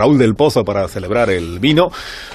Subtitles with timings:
[0.00, 1.90] Raúl del Pozo para celebrar el vino.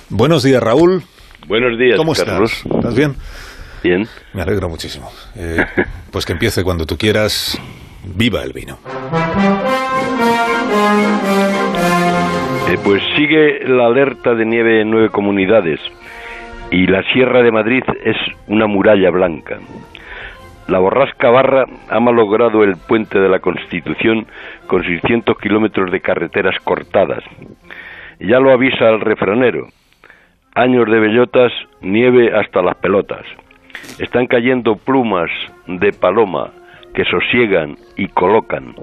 [0.10, 1.02] Buenos días, Raúl.
[1.48, 2.54] Buenos días, ¿Cómo Carlos.
[2.58, 2.76] estás?
[2.76, 3.16] ¿Estás bien?
[3.84, 4.08] Bien.
[4.34, 5.12] Me alegro muchísimo.
[5.36, 5.66] Eh,
[6.12, 7.60] pues que empiece cuando tú quieras.
[8.04, 8.78] Viva el vino.
[12.70, 15.80] Eh, pues sigue la alerta de nieve en nueve comunidades
[16.70, 19.58] y la Sierra de Madrid es una muralla blanca.
[20.68, 24.26] La borrasca Barra ha malogrado el puente de la Constitución
[24.66, 27.24] con 600 kilómetros de carreteras cortadas.
[28.20, 29.68] Ya lo avisa el refranero.
[30.56, 31.52] Años de bellotas,
[31.82, 33.26] nieve hasta las pelotas.
[34.00, 35.30] Están cayendo plumas
[35.68, 36.50] de paloma
[36.96, 38.74] que sosiegan y colocan.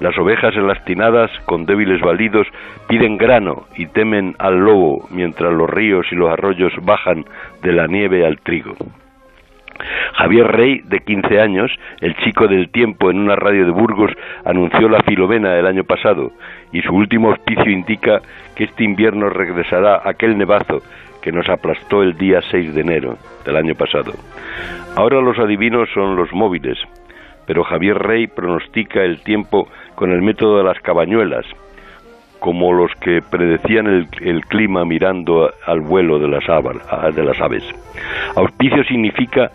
[0.00, 2.46] Las ovejas elastinadas, con débiles balidos,
[2.88, 7.24] piden grano y temen al lobo, mientras los ríos y los arroyos bajan
[7.62, 8.74] de la nieve al trigo.
[10.14, 14.12] Javier Rey, de 15 años, el chico del tiempo en una radio de Burgos,
[14.44, 16.32] anunció la filomena el año pasado
[16.72, 18.20] y su último auspicio indica
[18.54, 20.82] que este invierno regresará aquel nevazo
[21.22, 24.12] que nos aplastó el día 6 de enero del año pasado.
[24.96, 26.78] Ahora los adivinos son los móviles,
[27.46, 31.46] pero Javier Rey pronostica el tiempo con el método de las cabañuelas,
[32.40, 36.44] como los que predecían el, el clima mirando al vuelo de las,
[37.14, 37.64] de las aves.
[38.34, 39.50] Auspicio significa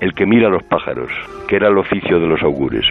[0.00, 1.10] el que mira a los pájaros,
[1.46, 2.86] que era el oficio de los augures.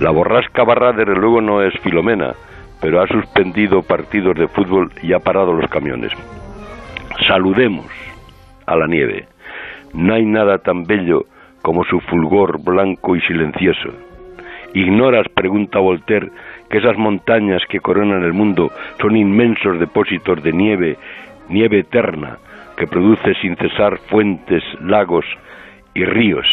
[0.00, 2.34] La borrasca barra, desde luego, no es Filomena,
[2.80, 6.12] pero ha suspendido partidos de fútbol y ha parado los camiones.
[7.26, 7.86] Saludemos
[8.66, 9.26] a la nieve.
[9.92, 11.26] No hay nada tan bello
[11.62, 13.90] como su fulgor blanco y silencioso.
[14.74, 16.30] ¿Ignoras, pregunta Voltaire,
[16.70, 18.70] que esas montañas que coronan el mundo
[19.00, 20.96] son inmensos depósitos de nieve,
[21.48, 22.38] nieve eterna,
[22.76, 25.24] que produce sin cesar fuentes, lagos
[25.98, 26.46] y ríos?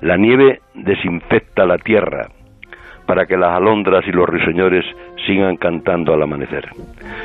[0.00, 2.28] La nieve desinfecta la tierra
[3.06, 4.84] para que las alondras y los ruiseñores
[5.26, 6.68] sigan cantando al amanecer.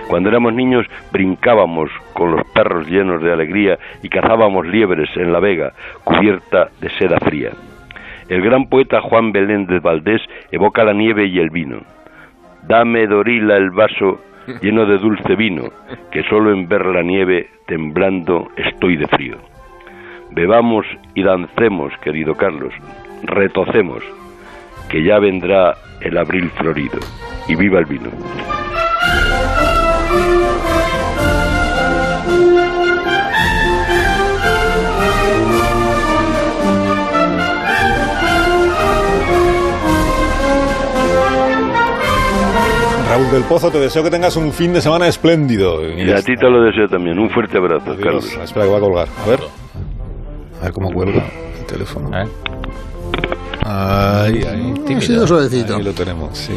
[0.08, 5.40] Cuando éramos niños brincábamos con los perros llenos de alegría y cazábamos liebres en la
[5.40, 7.52] vega cubierta de seda fría.
[8.28, 11.82] El gran poeta Juan Belén de Valdés evoca la nieve y el vino.
[12.64, 14.22] Dame, Dorila, el vaso
[14.64, 15.66] lleno de dulce vino,
[16.12, 19.55] que solo en ver la nieve temblando estoy de frío.
[20.32, 22.74] Bebamos y dancemos, querido Carlos,
[23.24, 24.04] retocemos,
[24.90, 27.00] que ya vendrá el abril florido.
[27.48, 28.10] Y viva el vino.
[43.10, 45.82] Raúl del Pozo, te deseo que tengas un fin de semana espléndido.
[45.96, 47.18] Y a ti te lo deseo también.
[47.20, 48.04] Un fuerte abrazo, Adiós.
[48.04, 48.40] Carlos.
[48.44, 49.08] Espera que va a colgar.
[49.24, 49.40] A ver.
[50.66, 51.24] Ver cómo cuelga
[51.60, 52.10] el teléfono.
[52.20, 52.28] ¿Eh?
[53.62, 54.96] Ahí, ahí.
[54.96, 55.76] Ha sido suavecito.
[55.76, 56.54] Ahí lo tenemos, sí.